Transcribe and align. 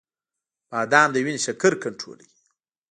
•بادام 0.71 1.09
د 1.11 1.15
وینې 1.25 1.39
شکر 1.45 1.73
کنټرولوي. 1.83 2.29